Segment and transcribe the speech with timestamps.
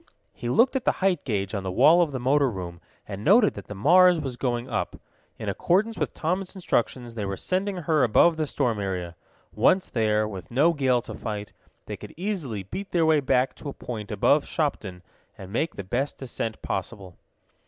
[0.33, 3.53] He looked at the height gauge on the wall of the motor room, and noted
[3.53, 4.95] that the Mars was going up.
[5.37, 9.15] In accordance with Tom's instructions they were sending her above the storm area.
[9.53, 11.53] Once there, with no gale to fight,
[11.85, 15.03] they could easily beat their way back to a point above Shopton,
[15.37, 17.15] and make the best descent possible.